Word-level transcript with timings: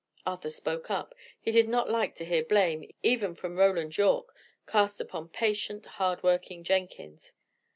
Arthur 0.25 0.49
spoke 0.49 0.89
up: 0.89 1.13
he 1.39 1.51
did 1.51 1.69
not 1.69 1.87
like 1.87 2.15
to 2.15 2.25
hear 2.25 2.43
blame, 2.43 2.91
even 3.03 3.35
from 3.35 3.57
Roland 3.59 3.95
Yorke, 3.95 4.33
cast 4.65 4.99
upon 4.99 5.29
patient, 5.29 5.85
hard 5.85 6.23
working 6.23 6.63
Jenkins. 6.63 7.33